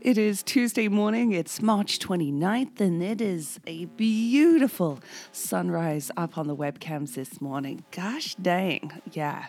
It 0.00 0.16
is 0.16 0.44
Tuesday 0.44 0.86
morning. 0.86 1.32
It's 1.32 1.60
March 1.60 1.98
29th, 1.98 2.80
and 2.80 3.02
it 3.02 3.20
is 3.20 3.58
a 3.66 3.86
beautiful 3.86 5.00
sunrise 5.32 6.12
up 6.16 6.38
on 6.38 6.46
the 6.46 6.54
webcams 6.54 7.14
this 7.14 7.40
morning. 7.40 7.84
Gosh 7.90 8.36
dang. 8.36 8.92
Yeah. 9.10 9.46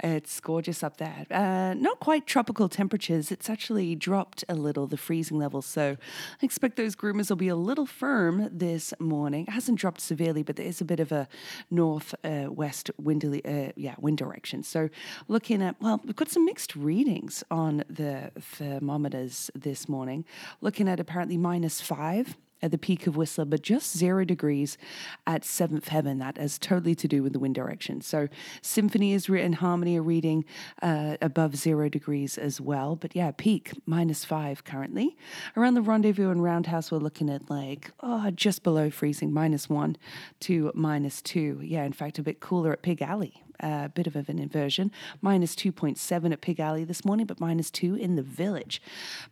It's 0.00 0.40
gorgeous 0.40 0.82
up 0.82 0.96
there. 0.96 1.26
Uh, 1.30 1.74
not 1.74 2.00
quite 2.00 2.26
tropical 2.26 2.68
temperatures. 2.68 3.30
It's 3.30 3.48
actually 3.48 3.94
dropped 3.94 4.44
a 4.48 4.54
little, 4.54 4.86
the 4.86 4.96
freezing 4.96 5.38
level. 5.38 5.62
So 5.62 5.96
I 6.40 6.44
expect 6.44 6.76
those 6.76 6.96
groomers 6.96 7.28
will 7.28 7.36
be 7.36 7.48
a 7.48 7.56
little 7.56 7.86
firm 7.86 8.48
this 8.50 8.94
morning. 8.98 9.46
It 9.48 9.52
hasn't 9.52 9.78
dropped 9.78 10.00
severely, 10.00 10.42
but 10.42 10.56
there 10.56 10.66
is 10.66 10.80
a 10.80 10.84
bit 10.84 11.00
of 11.00 11.12
a 11.12 11.28
north 11.70 12.14
uh, 12.24 12.46
west 12.48 12.90
uh, 12.90 13.72
yeah, 13.76 13.94
wind 13.98 14.18
direction. 14.18 14.62
So 14.62 14.88
looking 15.28 15.62
at, 15.62 15.80
well, 15.80 16.00
we've 16.04 16.16
got 16.16 16.30
some 16.30 16.44
mixed 16.44 16.74
readings 16.76 17.44
on 17.50 17.84
the 17.88 18.30
thermometers 18.38 19.50
this 19.54 19.88
morning. 19.88 20.24
Looking 20.60 20.88
at 20.88 21.00
apparently 21.00 21.36
minus 21.36 21.80
five 21.80 22.36
at 22.62 22.70
the 22.70 22.78
peak 22.78 23.06
of 23.06 23.16
Whistler, 23.16 23.44
but 23.44 23.62
just 23.62 23.96
zero 23.96 24.24
degrees 24.24 24.78
at 25.26 25.44
seventh 25.44 25.88
heaven. 25.88 26.18
That 26.18 26.38
has 26.38 26.58
totally 26.58 26.94
to 26.96 27.08
do 27.08 27.22
with 27.22 27.32
the 27.32 27.38
wind 27.38 27.54
direction. 27.54 28.00
So 28.00 28.28
symphony 28.60 29.12
is 29.12 29.28
and 29.28 29.56
harmony 29.56 29.98
are 29.98 30.02
reading 30.02 30.44
uh, 30.82 31.16
above 31.20 31.56
zero 31.56 31.88
degrees 31.88 32.38
as 32.38 32.60
well. 32.60 32.96
But 32.96 33.16
yeah, 33.16 33.32
peak 33.36 33.72
minus 33.86 34.24
five 34.24 34.64
currently. 34.64 35.16
Around 35.56 35.74
the 35.74 35.82
rendezvous 35.82 36.30
and 36.30 36.42
roundhouse, 36.42 36.90
we're 36.90 36.98
looking 36.98 37.30
at 37.30 37.50
like 37.50 37.90
oh, 38.00 38.30
just 38.30 38.62
below 38.62 38.90
freezing, 38.90 39.32
minus 39.32 39.68
one 39.68 39.96
to 40.40 40.70
minus 40.74 41.22
two. 41.22 41.60
Yeah, 41.62 41.84
in 41.84 41.92
fact, 41.92 42.18
a 42.18 42.22
bit 42.22 42.40
cooler 42.40 42.72
at 42.72 42.82
Pig 42.82 43.02
Alley 43.02 43.42
a 43.62 43.90
bit 43.94 44.06
of 44.06 44.16
an 44.16 44.38
inversion. 44.38 44.90
Minus 45.20 45.54
2.7 45.54 46.32
at 46.32 46.40
Pig 46.40 46.60
Alley 46.60 46.84
this 46.84 47.04
morning, 47.04 47.26
but 47.26 47.40
minus 47.40 47.70
2 47.70 47.94
in 47.94 48.16
the 48.16 48.22
village. 48.22 48.82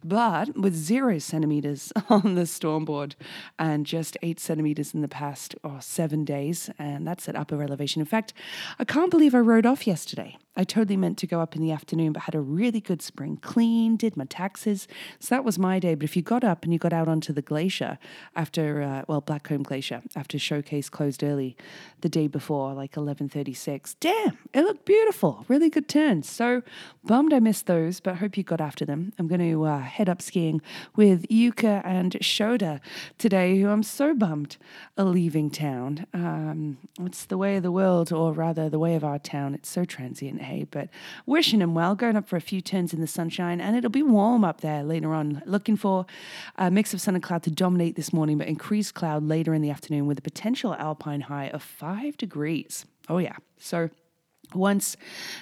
But 0.05 0.57
with 0.57 0.75
zero 0.75 1.19
centimeters 1.19 1.93
on 2.09 2.35
the 2.35 2.47
storm 2.47 2.85
board 2.85 3.17
and 3.59 3.87
just 3.87 4.17
8 4.23 4.39
centimeters 4.41 4.95
in 4.95 5.01
the 5.01 5.09
past 5.09 5.55
oh, 5.65 5.79
seven 5.81 6.25
days, 6.25 6.71
and 6.79 7.07
that's 7.07 7.29
at 7.29 7.37
upper 7.37 7.63
elevation. 7.63 8.01
In 8.01 8.07
fact, 8.07 8.33
I 8.79 8.85
can't 8.85 9.11
believe 9.11 9.35
I 9.35 9.39
rode 9.39 9.67
off 9.67 9.87
yesterday. 9.87 10.37
I 10.61 10.65
totally 10.65 10.99
meant 10.99 11.17
to 11.17 11.27
go 11.27 11.41
up 11.41 11.57
in 11.57 11.63
the 11.63 11.73
afternoon, 11.73 12.13
but 12.13 12.25
had 12.25 12.35
a 12.35 12.41
really 12.41 12.83
good 12.83 13.01
spring 13.01 13.39
clean, 13.41 13.97
did 13.97 14.15
my 14.15 14.27
taxes. 14.27 14.87
So 15.19 15.35
that 15.35 15.43
was 15.43 15.59
my 15.59 15.79
day. 15.79 15.95
But 15.95 16.05
if 16.05 16.17
you 16.17 16.21
got 16.21 16.45
up 16.45 16.65
and 16.65 16.73
you 16.75 16.79
got 16.79 16.93
out 16.93 17.09
onto 17.09 17.33
the 17.33 17.41
glacier 17.41 17.99
after, 18.37 18.83
uh, 18.83 19.05
well, 19.09 19.23
Blackcomb 19.23 19.63
Glacier, 19.63 20.03
after 20.15 20.39
Showcase 20.39 20.91
closed 20.91 21.25
early 21.25 21.57
the 22.03 22.11
day 22.11 22.27
before, 22.27 22.75
like 22.75 22.93
11.36, 22.93 23.97
damn, 24.01 24.37
it 24.53 24.61
looked 24.61 24.85
beautiful. 24.85 25.47
Really 25.49 25.71
good 25.71 25.89
turns. 25.89 26.29
So 26.29 26.61
bummed 27.03 27.33
I 27.33 27.41
missed 27.41 27.65
those, 27.65 28.01
but 28.01 28.17
hope 28.17 28.37
you 28.37 28.43
got 28.43 28.61
after 28.61 28.85
them. 28.85 29.15
I'm 29.19 29.29
going 29.29 29.41
to 29.41 29.65
uh, 29.65 29.79
head 29.79 30.11
up 30.11 30.21
skiing 30.21 30.61
with 30.95 31.27
Yuka 31.29 31.81
and 31.87 32.13
Shoda 32.21 32.81
today, 33.17 33.59
who 33.59 33.71
I'm 33.71 33.83
so 33.83 34.13
bummed 34.13 34.59
are 34.99 35.07
leaving 35.07 35.49
town. 35.51 36.07
Um, 36.13 36.77
it's 37.01 37.25
the 37.25 37.39
way 37.39 37.57
of 37.57 37.63
the 37.63 37.73
world, 37.73 38.13
or 38.13 38.35
rather 38.35 38.69
the 38.69 38.79
way 38.79 38.95
of 38.95 39.05
our 39.05 39.19
town. 39.19 39.55
It's 39.55 39.71
so 39.71 39.87
transient 39.87 40.43
but 40.71 40.89
wishing 41.27 41.61
him 41.61 41.75
well, 41.75 41.95
going 41.95 42.17
up 42.17 42.29
for 42.29 42.37
a 42.37 42.41
few 42.41 42.61
turns 42.61 42.93
in 42.93 43.01
the 43.01 43.07
sunshine, 43.07 43.61
and 43.61 43.77
it'll 43.77 43.91
be 43.91 44.03
warm 44.03 44.45
up 44.45 44.61
there 44.61 44.83
later 44.83 45.13
on. 45.15 45.43
Looking 45.47 45.77
for 45.77 46.07
a 46.57 46.71
mix 46.71 46.95
of 46.95 47.01
sun 47.01 47.15
and 47.15 47.23
cloud 47.23 47.43
to 47.45 47.51
dominate 47.51 47.97
this 47.97 48.13
morning, 48.13 48.39
but 48.39 48.49
increased 48.49 48.95
cloud 48.95 49.23
later 49.23 49.55
in 49.55 49.63
the 49.63 49.71
afternoon 49.71 50.07
with 50.07 50.19
a 50.19 50.23
potential 50.23 50.75
alpine 50.75 51.23
high 51.23 51.49
of 51.49 51.63
five 51.63 52.17
degrees. 52.17 52.85
Oh, 53.09 53.19
yeah. 53.19 53.37
So, 53.59 53.91
once, 54.55 54.97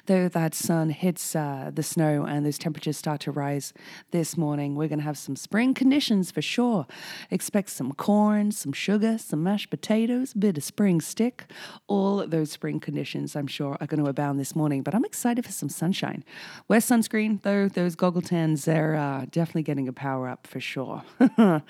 though, 0.07 0.29
that 0.29 0.55
sun 0.55 0.91
hits 0.91 1.35
uh, 1.35 1.71
the 1.73 1.83
snow 1.83 2.25
and 2.25 2.45
those 2.45 2.59
temperatures 2.59 2.97
start 2.97 3.21
to 3.23 3.33
rise 3.33 3.73
this 4.11 4.37
morning, 4.37 4.75
we're 4.75 4.89
going 4.89 4.99
to 4.99 5.05
have 5.05 5.19
some 5.19 5.37
spring 5.37 5.75
conditions 5.75 6.31
for 6.31 6.43
sure. 6.43 6.87
Expect 7.31 7.71
some 7.71 7.93
corn, 7.93 8.53
some 8.53 8.73
sugar, 8.73 9.19
some 9.19 9.43
mashed 9.43 9.71
potatoes, 9.71 10.33
a 10.35 10.39
bit 10.39 10.57
of 10.57 10.65
spring 10.65 11.01
stick. 11.01 11.45
All 11.87 12.27
those 12.27 12.51
spring 12.51 12.81
conditions, 12.81 13.37
I'm 13.37 13.47
sure, 13.47 13.77
are 13.81 13.87
going 13.87 14.03
to 14.03 14.11
abound 14.11 14.39
this 14.39 14.55
morning. 14.55 14.83
But 14.83 14.95
I'm 14.95 15.05
excited 15.05 15.45
for 15.45 15.53
some 15.53 15.69
sunshine. 15.69 16.25
Wear 16.69 16.81
sunscreen, 16.81 17.43
though, 17.43 17.69
those 17.69 17.95
goggle 17.95 18.23
tans, 18.23 18.65
they're 18.65 18.97
uh, 18.97 19.27
definitely 19.31 19.63
getting 19.63 19.89
a 19.89 19.93
power 19.93 20.29
up 20.29 20.47
for 20.47 20.61
sure. 20.61 21.03
but 21.37 21.63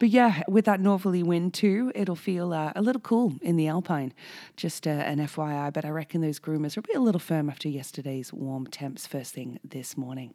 yeah, 0.00 0.42
with 0.48 0.64
that 0.64 0.80
northerly 0.80 1.22
wind 1.22 1.54
too, 1.54 1.92
it'll 1.94 2.16
feel 2.16 2.52
uh, 2.52 2.72
a 2.76 2.82
little 2.82 3.00
cool 3.00 3.34
in 3.42 3.56
the 3.56 3.68
alpine. 3.68 4.12
Just 4.56 4.86
uh, 4.86 4.90
an 4.90 5.18
FYI, 5.18 5.72
but 5.72 5.84
I 5.84 5.90
reckon 5.90 6.20
those 6.20 6.38
groomers 6.38 6.73
It'll 6.76 6.82
be 6.82 6.94
a 6.94 7.00
little 7.00 7.20
firm 7.20 7.48
after 7.48 7.68
yesterday's 7.68 8.32
warm 8.32 8.66
temps 8.66 9.06
first 9.06 9.32
thing 9.32 9.60
this 9.62 9.96
morning. 9.96 10.34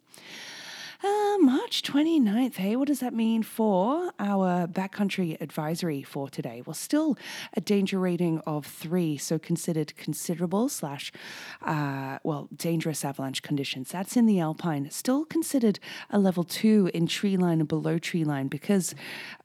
Uh, 1.02 1.38
March 1.38 1.82
29th. 1.82 2.56
Hey, 2.56 2.76
what 2.76 2.86
does 2.86 3.00
that 3.00 3.14
mean 3.14 3.42
for 3.42 4.12
our 4.18 4.66
backcountry 4.66 5.40
advisory 5.40 6.02
for 6.02 6.28
today? 6.28 6.62
Well, 6.66 6.74
still 6.74 7.16
a 7.54 7.60
danger 7.62 7.98
rating 7.98 8.40
of 8.40 8.66
three, 8.66 9.16
so 9.16 9.38
considered 9.38 9.96
considerable 9.96 10.68
slash, 10.68 11.10
uh, 11.62 12.18
well, 12.22 12.50
dangerous 12.54 13.02
avalanche 13.02 13.40
conditions. 13.40 13.90
That's 13.90 14.14
in 14.14 14.26
the 14.26 14.40
Alpine. 14.40 14.90
Still 14.90 15.24
considered 15.24 15.78
a 16.10 16.18
level 16.18 16.44
two 16.44 16.90
in 16.92 17.06
tree 17.06 17.38
line 17.38 17.60
and 17.60 17.68
below 17.68 17.98
tree 17.98 18.24
line 18.24 18.48
because 18.48 18.94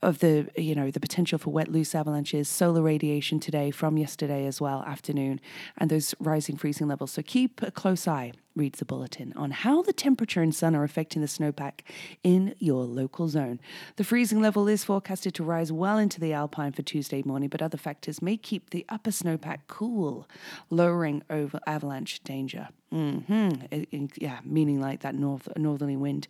of 0.01 0.19
the, 0.19 0.49
you 0.57 0.75
know, 0.75 0.91
the 0.91 0.99
potential 0.99 1.39
for 1.39 1.51
wet, 1.51 1.69
loose 1.69 1.95
avalanches, 1.95 2.49
solar 2.49 2.81
radiation 2.81 3.39
today 3.39 3.71
from 3.71 3.97
yesterday 3.97 4.45
as 4.45 4.59
well, 4.59 4.83
afternoon, 4.83 5.39
and 5.77 5.89
those 5.89 6.13
rising 6.19 6.57
freezing 6.57 6.89
levels. 6.89 7.11
So 7.11 7.21
keep 7.21 7.61
a 7.61 7.71
close 7.71 8.09
eye 8.09 8.33
reads 8.55 8.79
the 8.79 8.85
bulletin 8.85 9.33
on 9.35 9.51
how 9.51 9.81
the 9.81 9.93
temperature 9.93 10.41
and 10.41 10.55
sun 10.55 10.75
are 10.75 10.83
affecting 10.83 11.21
the 11.21 11.27
snowpack 11.27 11.81
in 12.23 12.55
your 12.59 12.83
local 12.85 13.27
zone. 13.27 13.59
The 13.97 14.03
freezing 14.03 14.41
level 14.41 14.67
is 14.67 14.83
forecasted 14.83 15.33
to 15.35 15.43
rise 15.43 15.71
well 15.71 15.97
into 15.97 16.19
the 16.19 16.33
alpine 16.33 16.71
for 16.71 16.81
Tuesday 16.81 17.21
morning, 17.23 17.49
but 17.49 17.61
other 17.61 17.77
factors 17.77 18.21
may 18.21 18.37
keep 18.37 18.69
the 18.69 18.85
upper 18.89 19.11
snowpack 19.11 19.59
cool, 19.67 20.27
lowering 20.69 21.23
over 21.29 21.59
avalanche 21.67 22.21
danger. 22.23 22.69
Mm-hmm. 22.95 24.05
yeah, 24.15 24.39
meaning 24.45 24.79
like 24.79 25.01
that 25.01 25.15
north 25.15 25.49
northerly 25.57 25.97
wind. 25.97 26.29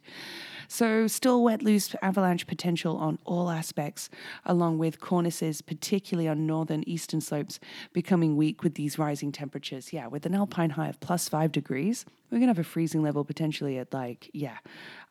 So 0.67 1.05
still 1.05 1.43
wet, 1.43 1.61
loose 1.61 1.93
avalanche 2.01 2.47
potential 2.47 2.97
on 2.97 3.19
all 3.23 3.51
aspects, 3.51 4.09
along 4.45 4.79
with 4.79 4.99
cornices, 4.99 5.61
particularly 5.61 6.27
on 6.27 6.47
northern 6.47 6.83
eastern 6.87 7.21
slopes, 7.21 7.59
becoming 7.93 8.35
weak 8.35 8.63
with 8.63 8.73
these 8.73 8.97
rising 8.97 9.31
temperatures. 9.31 9.93
Yeah, 9.93 10.07
with 10.07 10.25
an 10.25 10.33
alpine 10.33 10.71
high 10.71 10.87
of 10.89 10.99
plus 10.99 11.29
five 11.29 11.51
degrees, 11.51 12.03
we're 12.29 12.39
gonna 12.39 12.49
have 12.49 12.59
a 12.59 12.63
freezing 12.63 13.03
level 13.03 13.23
potentially 13.23 13.77
at 13.77 13.93
like 13.93 14.29
yeah, 14.33 14.57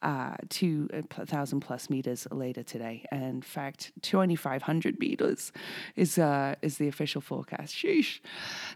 uh, 0.03 0.37
two 0.49 0.89
thousand 1.27 1.61
plus 1.61 1.89
meters 1.89 2.27
later 2.31 2.63
today. 2.63 3.05
And 3.11 3.23
in 3.23 3.43
fact, 3.43 3.93
twenty 4.03 4.37
five 4.37 4.63
hundred 4.63 4.99
meters 4.99 5.53
is 5.97 6.19
uh, 6.19 6.55
is 6.63 6.79
the 6.79 6.89
official 6.89 7.21
forecast. 7.21 7.75
Sheesh. 7.75 8.21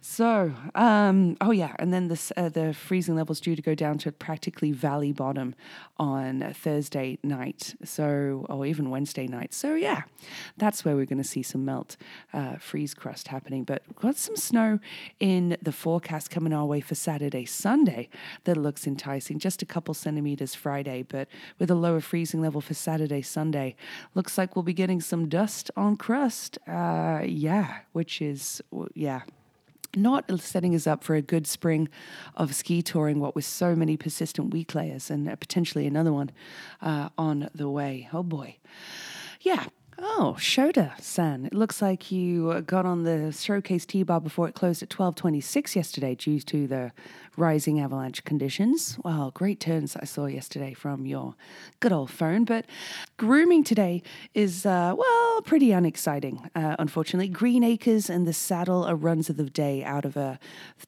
So 0.00 0.54
um, 0.74 1.36
oh 1.40 1.50
yeah, 1.50 1.74
and 1.78 1.92
then 1.92 2.08
this 2.08 2.32
uh, 2.36 2.48
the 2.48 2.72
freezing 2.72 3.16
levels 3.16 3.40
due 3.40 3.56
to 3.56 3.62
go 3.62 3.74
down 3.74 3.98
to 3.98 4.12
practically 4.12 4.72
valley 4.72 5.12
bottom 5.12 5.54
on 5.98 6.52
Thursday 6.54 7.18
night. 7.22 7.74
So 7.84 8.46
or 8.48 8.66
even 8.66 8.90
Wednesday 8.90 9.26
night. 9.26 9.52
So 9.54 9.74
yeah, 9.74 10.02
that's 10.56 10.84
where 10.84 10.96
we're 10.96 11.06
going 11.06 11.22
to 11.22 11.28
see 11.28 11.42
some 11.42 11.64
melt, 11.64 11.96
uh, 12.32 12.56
freeze 12.56 12.94
crust 12.94 13.28
happening. 13.28 13.64
But 13.64 13.82
got 13.96 14.16
some 14.16 14.36
snow 14.36 14.78
in 15.20 15.56
the 15.62 15.72
forecast 15.72 16.30
coming 16.30 16.52
our 16.52 16.66
way 16.66 16.80
for 16.80 16.94
Saturday, 16.94 17.44
Sunday 17.44 18.08
that 18.44 18.56
looks 18.56 18.86
enticing. 18.86 19.38
Just 19.38 19.62
a 19.62 19.66
couple 19.66 19.94
centimeters 19.94 20.54
Friday, 20.54 21.04
but 21.08 21.28
with 21.58 21.70
a 21.70 21.74
lower 21.74 22.00
freezing 22.00 22.40
level 22.40 22.60
for 22.60 22.74
Saturday, 22.74 23.22
Sunday. 23.22 23.76
Looks 24.14 24.38
like 24.38 24.56
we'll 24.56 24.62
be 24.62 24.72
getting 24.72 25.00
some 25.00 25.28
dust 25.28 25.70
on 25.76 25.96
crust. 25.96 26.58
Uh, 26.66 27.22
yeah, 27.24 27.78
which 27.92 28.20
is, 28.22 28.62
yeah, 28.94 29.22
not 29.96 30.30
setting 30.40 30.74
us 30.74 30.86
up 30.86 31.02
for 31.02 31.14
a 31.14 31.22
good 31.22 31.46
spring 31.46 31.88
of 32.36 32.54
ski 32.54 32.82
touring, 32.82 33.20
what 33.20 33.34
with 33.34 33.44
so 33.44 33.74
many 33.74 33.96
persistent 33.96 34.52
weak 34.52 34.74
layers 34.74 35.10
and 35.10 35.28
potentially 35.40 35.86
another 35.86 36.12
one 36.12 36.30
uh, 36.82 37.08
on 37.16 37.48
the 37.54 37.68
way. 37.68 38.08
Oh 38.12 38.22
boy. 38.22 38.56
Yeah, 39.40 39.66
Oh, 40.00 40.36
Shoda 40.38 40.92
San. 41.00 41.44
It 41.46 41.54
looks 41.54 41.82
like 41.82 42.12
you 42.12 42.62
got 42.62 42.86
on 42.86 43.02
the 43.02 43.32
showcase 43.32 43.84
T 43.84 44.04
bar 44.04 44.20
before 44.20 44.48
it 44.48 44.54
closed 44.54 44.80
at 44.80 44.92
1226 44.92 45.74
yesterday 45.74 46.14
due 46.14 46.38
to 46.38 46.68
the 46.68 46.92
rising 47.36 47.80
avalanche 47.80 48.24
conditions. 48.24 48.98
Wow, 49.04 49.30
great 49.34 49.58
turns 49.58 49.96
I 49.96 50.04
saw 50.04 50.26
yesterday 50.26 50.72
from 50.72 51.06
your 51.06 51.34
good 51.80 51.92
old 51.92 52.10
phone. 52.10 52.44
But 52.44 52.66
grooming 53.16 53.64
today 53.64 54.02
is, 54.34 54.64
uh, 54.66 54.94
well, 54.96 55.42
pretty 55.42 55.72
unexciting, 55.72 56.48
uh, 56.54 56.76
unfortunately. 56.78 57.28
Green 57.28 57.64
Acres 57.64 58.10
and 58.10 58.26
the 58.26 58.32
Saddle 58.32 58.84
are 58.84 58.96
runs 58.96 59.28
of 59.30 59.36
the 59.36 59.44
day 59.44 59.82
out 59.82 60.04
of 60.04 60.16
a 60.16 60.38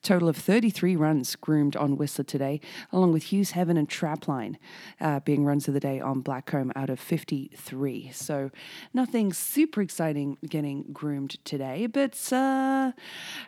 total 0.01 0.29
of 0.29 0.37
33 0.37 0.95
runs 0.95 1.35
groomed 1.35 1.75
on 1.75 1.97
Whistler 1.97 2.23
today, 2.25 2.59
along 2.91 3.11
with 3.13 3.31
Hugh's 3.31 3.51
Heaven 3.51 3.77
and 3.77 3.89
Trapline 3.89 4.57
uh, 4.99 5.19
being 5.21 5.45
runs 5.45 5.67
of 5.67 5.73
the 5.73 5.79
day 5.79 5.99
on 5.99 6.21
Blackcomb 6.21 6.71
out 6.75 6.89
of 6.89 6.99
53. 6.99 8.11
So 8.13 8.51
nothing 9.01 9.33
super 9.33 9.81
exciting 9.81 10.37
getting 10.47 10.85
groomed 10.93 11.43
today, 11.43 11.87
but 11.87 12.31
uh, 12.31 12.91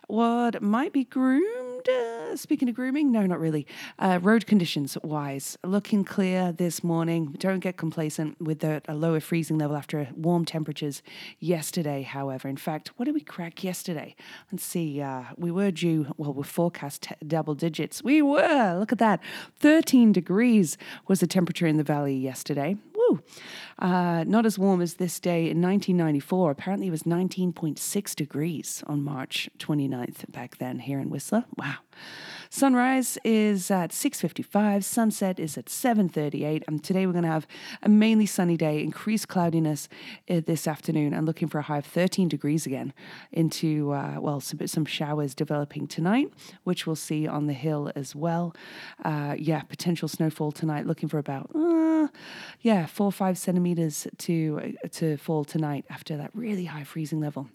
what 0.08 0.60
might 0.64 0.92
be 0.92 1.04
groomed, 1.04 1.88
uh, 1.88 2.36
speaking 2.36 2.68
of 2.70 2.74
grooming, 2.74 3.12
no, 3.12 3.24
not 3.28 3.40
really. 3.40 3.68
Uh, 4.00 4.18
road 4.20 4.48
conditions 4.48 4.98
wise, 5.04 5.56
looking 5.64 6.04
clear 6.04 6.52
this 6.52 6.84
morning. 6.84 7.36
Don't 7.38 7.60
get 7.60 7.78
complacent 7.78 8.42
with 8.42 8.62
the 8.62 8.82
a 8.88 8.96
lower 8.96 9.20
freezing 9.20 9.60
level 9.60 9.78
after 9.78 10.10
warm 10.16 10.44
temperatures 10.44 11.04
yesterday, 11.40 12.02
however. 12.02 12.48
In 12.48 12.58
fact, 12.58 12.88
what 12.98 13.06
did 13.06 13.14
we 13.14 13.22
crack 13.22 13.64
yesterday? 13.64 14.16
Let's 14.52 14.66
see. 14.66 15.02
Uh, 15.02 15.26
we 15.38 15.52
were 15.52 15.70
due, 15.70 16.08
well, 16.18 16.34
we're 16.34 16.42
forecast 16.42 17.04
t- 17.04 17.16
double 17.28 17.54
digits. 17.54 18.04
We 18.04 18.24
were, 18.24 18.76
look 18.80 18.92
at 18.92 18.98
that. 18.98 19.20
13 19.60 20.14
degrees 20.14 20.80
was 21.08 21.20
the 21.20 21.28
temperature 21.28 21.68
in 21.68 21.78
the 21.78 21.84
valley 21.84 22.16
yesterday. 22.16 22.76
Uh, 23.80 24.24
not 24.26 24.46
as 24.46 24.60
warm 24.60 24.82
as 24.82 24.96
this 24.96 25.20
day 25.20 25.50
in 25.50 25.62
1994. 25.62 26.52
Apparently, 26.52 26.88
it 26.88 26.92
was 26.92 27.04
19.6 27.04 28.16
degrees 28.16 28.84
on 28.88 29.04
March 29.04 29.50
29th 29.60 30.32
back 30.32 30.58
then 30.58 30.80
here 30.80 31.00
in 31.00 31.10
Whistler. 31.10 31.46
Wow. 31.58 31.78
Sunrise 32.56 33.18
is 33.24 33.72
at 33.72 33.90
6:55, 33.90 34.84
sunset 34.84 35.40
is 35.40 35.58
at 35.58 35.70
7:38, 35.70 36.64
and 36.68 36.84
today 36.84 37.08
we're 37.08 37.12
going 37.12 37.24
to 37.24 37.30
have 37.30 37.48
a 37.82 37.90
mainly 37.90 38.28
sunny 38.28 38.56
day, 38.58 38.84
increased 38.84 39.28
cloudiness 39.28 39.90
uh, 40.30 40.40
this 40.46 40.68
afternoon, 40.68 41.16
and 41.16 41.26
looking 41.26 41.48
for 41.48 41.58
a 41.58 41.64
high 41.64 41.80
of 41.80 41.86
13 41.88 42.28
degrees 42.28 42.68
again. 42.68 42.94
Into 43.32 43.92
uh, 43.92 44.18
well, 44.20 44.40
some, 44.40 44.68
some 44.68 44.86
showers 44.86 45.34
developing 45.34 45.88
tonight, 45.88 46.32
which 46.64 46.86
we'll 46.86 46.96
see 46.96 47.28
on 47.28 47.48
the 47.48 47.54
hill 47.54 47.92
as 47.96 48.16
well. 48.16 48.56
Uh, 49.04 49.36
yeah, 49.36 49.64
potential 49.64 50.08
snowfall 50.08 50.52
tonight. 50.52 50.86
Looking 50.86 51.10
for 51.10 51.18
about 51.18 51.50
uh, 51.56 52.08
yeah 52.64 52.88
four 52.88 53.06
or 53.06 53.12
five 53.12 53.38
centimeters 53.38 54.08
to 54.18 54.60
uh, 54.64 54.88
to 54.90 55.18
fall 55.18 55.46
tonight 55.46 55.86
after 55.90 56.18
that 56.18 56.32
really 56.34 56.66
high 56.66 56.84
freezing 56.84 57.20
level 57.20 57.48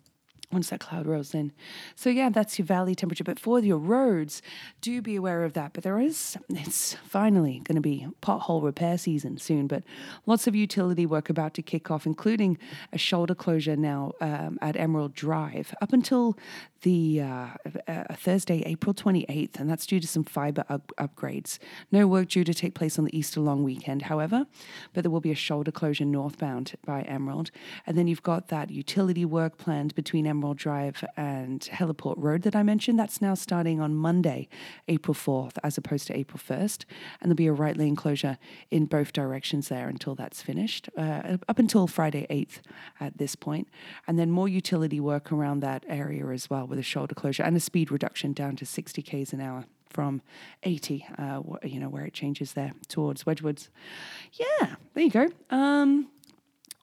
once 0.50 0.70
that 0.70 0.80
cloud 0.80 1.06
rolls 1.06 1.34
in. 1.34 1.52
So 1.94 2.08
yeah, 2.08 2.30
that's 2.30 2.58
your 2.58 2.64
valley 2.64 2.94
temperature. 2.94 3.24
But 3.24 3.38
for 3.38 3.60
your 3.60 3.76
roads, 3.76 4.40
do 4.80 5.02
be 5.02 5.16
aware 5.16 5.44
of 5.44 5.52
that. 5.52 5.74
But 5.74 5.84
there 5.84 6.00
is, 6.00 6.36
it's 6.48 6.94
finally 6.94 7.60
going 7.64 7.76
to 7.76 7.82
be 7.82 8.06
pothole 8.22 8.62
repair 8.62 8.96
season 8.96 9.36
soon. 9.38 9.66
But 9.66 9.84
lots 10.24 10.46
of 10.46 10.54
utility 10.54 11.04
work 11.04 11.28
about 11.28 11.54
to 11.54 11.62
kick 11.62 11.90
off, 11.90 12.06
including 12.06 12.56
a 12.92 12.98
shoulder 12.98 13.34
closure 13.34 13.76
now 13.76 14.12
um, 14.20 14.58
at 14.62 14.76
Emerald 14.76 15.14
Drive 15.14 15.74
up 15.82 15.92
until 15.92 16.38
the 16.82 17.20
uh, 17.20 17.48
uh, 17.88 18.14
Thursday, 18.14 18.62
April 18.64 18.94
28th, 18.94 19.58
and 19.58 19.68
that's 19.68 19.84
due 19.84 19.98
to 20.00 20.06
some 20.06 20.24
fiber 20.24 20.64
up- 20.68 20.92
upgrades. 20.98 21.58
No 21.90 22.06
work 22.06 22.28
due 22.28 22.44
to 22.44 22.54
take 22.54 22.74
place 22.74 22.98
on 22.98 23.04
the 23.04 23.16
Easter 23.16 23.40
long 23.40 23.64
weekend, 23.64 24.02
however, 24.02 24.46
but 24.94 25.02
there 25.02 25.10
will 25.10 25.20
be 25.20 25.32
a 25.32 25.36
shoulder 25.36 25.72
closure 25.72 26.04
northbound 26.04 26.74
by 26.86 27.02
Emerald. 27.02 27.50
And 27.86 27.98
then 27.98 28.06
you've 28.06 28.22
got 28.22 28.48
that 28.48 28.70
utility 28.70 29.24
work 29.24 29.58
planned 29.58 29.94
between 29.94 30.26
Emerald 30.26 30.37
Drive 30.54 31.04
and 31.16 31.60
Heliport 31.60 32.14
Road 32.16 32.42
that 32.42 32.56
I 32.56 32.62
mentioned. 32.62 32.98
That's 32.98 33.20
now 33.20 33.34
starting 33.34 33.80
on 33.80 33.94
Monday, 33.94 34.48
April 34.86 35.14
4th, 35.14 35.58
as 35.62 35.76
opposed 35.76 36.06
to 36.08 36.16
April 36.16 36.38
1st. 36.38 36.84
And 37.20 37.30
there'll 37.30 37.36
be 37.36 37.46
a 37.46 37.52
right 37.52 37.76
lane 37.76 37.96
closure 37.96 38.38
in 38.70 38.86
both 38.86 39.12
directions 39.12 39.68
there 39.68 39.88
until 39.88 40.14
that's 40.14 40.42
finished, 40.42 40.88
uh, 40.96 41.38
up 41.48 41.58
until 41.58 41.86
Friday 41.86 42.26
8th 42.30 42.60
at 43.00 43.18
this 43.18 43.34
point. 43.34 43.68
And 44.06 44.18
then 44.18 44.30
more 44.30 44.48
utility 44.48 45.00
work 45.00 45.32
around 45.32 45.60
that 45.60 45.84
area 45.88 46.26
as 46.26 46.48
well 46.48 46.66
with 46.66 46.78
a 46.78 46.82
shoulder 46.82 47.14
closure 47.14 47.42
and 47.42 47.56
a 47.56 47.60
speed 47.60 47.90
reduction 47.90 48.32
down 48.32 48.56
to 48.56 48.66
60 48.66 49.02
k's 49.02 49.32
an 49.32 49.40
hour 49.40 49.64
from 49.90 50.22
80, 50.62 51.06
uh, 51.18 51.42
you 51.64 51.80
know, 51.80 51.88
where 51.88 52.04
it 52.04 52.12
changes 52.12 52.52
there 52.52 52.72
towards 52.88 53.24
Wedgwoods. 53.24 53.68
Yeah, 54.32 54.76
there 54.94 55.04
you 55.04 55.10
go. 55.10 55.28
Um, 55.50 56.08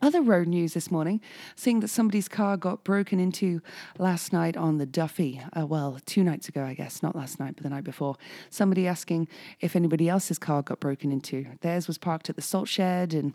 other 0.06 0.22
road 0.22 0.48
news 0.48 0.76
this 0.76 0.92
morning, 0.92 1.20
seeing 1.56 1.80
that 1.80 1.88
somebody's 1.88 2.28
car 2.28 2.58
got 2.58 2.84
broken 2.84 3.20
into 3.20 3.60
last 3.98 4.32
night 4.32 4.56
on 4.56 4.78
the 4.78 4.86
Duffey. 4.86 5.44
Uh, 5.58 5.66
well, 5.66 5.98
two 6.06 6.24
nights 6.24 6.48
ago, 6.48 6.64
I 6.64 6.76
guess, 6.76 7.02
not 7.02 7.16
last 7.16 7.40
night, 7.40 7.56
but 7.56 7.64
the 7.64 7.70
night 7.70 7.84
before. 7.84 8.16
Somebody 8.52 8.88
asking 8.88 9.28
if 9.62 9.76
anybody 9.76 10.08
else's 10.08 10.38
car 10.38 10.62
got 10.62 10.80
broken 10.80 11.12
into. 11.12 11.48
Theirs 11.62 11.88
was 11.88 11.98
parked 11.98 12.30
at 12.30 12.36
the 12.36 12.42
salt 12.44 12.68
shed, 12.68 13.16
and 13.16 13.34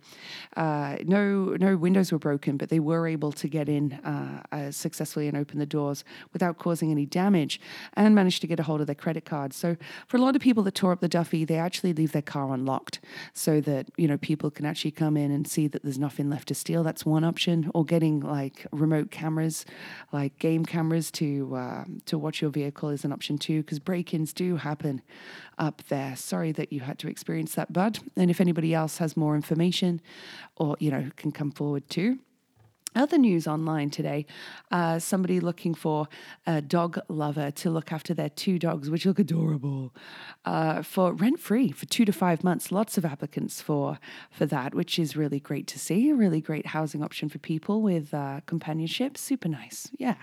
uh, 0.56 0.98
no 1.04 1.56
no 1.58 1.76
windows 1.76 2.12
were 2.12 2.20
broken, 2.20 2.56
but 2.56 2.68
they 2.68 2.78
were 2.78 3.08
able 3.08 3.32
to 3.32 3.48
get 3.48 3.68
in 3.68 3.94
uh, 3.94 4.70
successfully 4.70 5.26
and 5.26 5.36
open 5.36 5.58
the 5.58 5.66
doors 5.66 6.04
without 6.32 6.58
causing 6.58 6.92
any 6.92 7.04
damage, 7.04 7.60
and 7.94 8.14
managed 8.14 8.40
to 8.42 8.46
get 8.46 8.60
a 8.60 8.62
hold 8.62 8.80
of 8.80 8.86
their 8.86 8.94
credit 8.94 9.24
card. 9.24 9.52
So 9.52 9.76
for 10.06 10.18
a 10.18 10.20
lot 10.20 10.36
of 10.36 10.42
people 10.42 10.62
that 10.62 10.76
tore 10.76 10.92
up 10.92 11.00
the 11.00 11.08
Duffey, 11.08 11.44
they 11.44 11.58
actually 11.58 11.92
leave 11.92 12.12
their 12.12 12.22
car 12.22 12.54
unlocked 12.54 13.00
so 13.34 13.60
that 13.62 13.88
you 13.96 14.06
know 14.06 14.16
people 14.18 14.52
can 14.52 14.64
actually 14.64 14.92
come 14.92 15.16
in 15.16 15.32
and 15.32 15.48
see 15.48 15.66
that 15.66 15.82
there's 15.82 15.98
nothing 15.98 16.30
left 16.30 16.46
to 16.48 16.54
steal. 16.60 16.82
That's 16.84 17.04
one 17.04 17.24
option, 17.24 17.70
or 17.74 17.84
getting 17.84 18.20
like 18.20 18.66
remote 18.70 19.10
cameras, 19.10 19.64
like 20.12 20.38
game 20.38 20.64
cameras 20.64 21.10
to 21.12 21.56
uh, 21.56 21.84
to 22.06 22.18
watch 22.18 22.40
your 22.42 22.50
vehicle 22.50 22.90
is 22.90 23.04
an 23.04 23.12
option 23.12 23.38
too, 23.38 23.62
because 23.62 23.78
break-ins 23.78 24.32
do 24.32 24.56
happen 24.56 25.02
up 25.58 25.82
there. 25.88 26.14
Sorry 26.16 26.52
that 26.52 26.72
you 26.72 26.80
had 26.80 26.98
to 27.00 27.08
experience 27.08 27.54
that, 27.56 27.72
bud. 27.72 27.98
And 28.16 28.30
if 28.30 28.40
anybody 28.40 28.74
else 28.74 28.98
has 28.98 29.16
more 29.16 29.34
information, 29.34 30.00
or 30.56 30.76
you 30.78 30.90
know, 30.90 31.10
can 31.16 31.32
come 31.32 31.50
forward 31.50 31.88
too. 31.88 32.18
Other 32.94 33.18
news 33.18 33.46
online 33.46 33.90
today 33.90 34.26
uh, 34.72 34.98
somebody 34.98 35.38
looking 35.38 35.74
for 35.74 36.08
a 36.46 36.60
dog 36.60 36.98
lover 37.08 37.50
to 37.52 37.70
look 37.70 37.92
after 37.92 38.14
their 38.14 38.28
two 38.28 38.58
dogs, 38.58 38.90
which 38.90 39.06
look 39.06 39.18
adorable, 39.18 39.94
uh, 40.44 40.82
for 40.82 41.12
rent 41.12 41.38
free 41.38 41.70
for 41.70 41.86
two 41.86 42.04
to 42.04 42.12
five 42.12 42.42
months. 42.42 42.72
Lots 42.72 42.98
of 42.98 43.04
applicants 43.04 43.60
for, 43.62 43.98
for 44.30 44.44
that, 44.46 44.74
which 44.74 44.98
is 44.98 45.16
really 45.16 45.38
great 45.38 45.68
to 45.68 45.78
see. 45.78 46.10
A 46.10 46.14
really 46.14 46.40
great 46.40 46.66
housing 46.66 47.02
option 47.02 47.28
for 47.28 47.38
people 47.38 47.80
with 47.80 48.12
uh, 48.12 48.40
companionship. 48.46 49.16
Super 49.16 49.48
nice. 49.48 49.90
Yeah. 49.96 50.16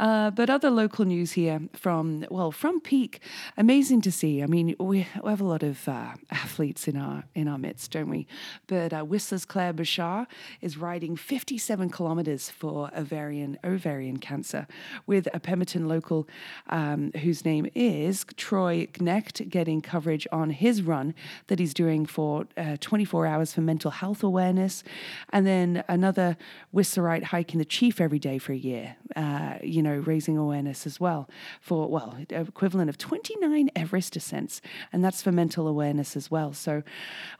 Uh, 0.00 0.30
but 0.30 0.48
other 0.48 0.70
local 0.70 1.04
news 1.04 1.32
here 1.32 1.60
from, 1.74 2.24
well, 2.30 2.52
from 2.52 2.80
Pique, 2.80 3.20
amazing 3.56 4.00
to 4.02 4.12
see. 4.12 4.42
I 4.42 4.46
mean, 4.46 4.76
we, 4.78 5.06
we 5.22 5.30
have 5.30 5.40
a 5.40 5.44
lot 5.44 5.62
of 5.62 5.88
uh, 5.88 6.14
athletes 6.30 6.86
in 6.86 6.96
our 6.96 7.24
in 7.34 7.48
our 7.48 7.58
midst, 7.58 7.90
don't 7.92 8.08
we? 8.08 8.26
But 8.66 8.92
uh, 8.92 9.02
Whistler's 9.02 9.44
Claire 9.44 9.72
Bashar 9.72 10.26
is 10.60 10.76
riding 10.76 11.16
57 11.16 11.90
kilometres 11.90 12.50
for 12.50 12.90
ovarian 12.96 13.58
ovarian 13.64 14.18
cancer 14.18 14.66
with 15.06 15.28
a 15.34 15.40
Pemberton 15.40 15.88
local 15.88 16.28
um, 16.68 17.12
whose 17.22 17.44
name 17.44 17.68
is 17.74 18.24
Troy 18.36 18.86
Knecht 18.92 19.48
getting 19.48 19.80
coverage 19.80 20.26
on 20.32 20.50
his 20.50 20.82
run 20.82 21.14
that 21.48 21.58
he's 21.58 21.74
doing 21.74 22.06
for 22.06 22.46
uh, 22.56 22.76
24 22.80 23.26
hours 23.26 23.52
for 23.54 23.60
mental 23.60 23.90
health 23.90 24.22
awareness. 24.22 24.84
And 25.30 25.46
then 25.46 25.84
another 25.88 26.36
Whistlerite 26.74 27.24
hiking 27.24 27.58
the 27.58 27.64
Chief 27.64 28.00
every 28.00 28.18
day 28.18 28.38
for 28.38 28.52
a 28.52 28.56
year. 28.56 28.96
Uh, 29.18 29.58
you 29.64 29.82
know, 29.82 29.96
raising 30.06 30.38
awareness 30.38 30.86
as 30.86 31.00
well 31.00 31.28
for, 31.60 31.88
well, 31.88 32.16
equivalent 32.30 32.88
of 32.88 32.96
29 32.96 33.68
Everest 33.74 34.14
ascents, 34.14 34.60
and 34.92 35.04
that's 35.04 35.22
for 35.22 35.32
mental 35.32 35.66
awareness 35.66 36.14
as 36.14 36.30
well. 36.30 36.52
So, 36.52 36.84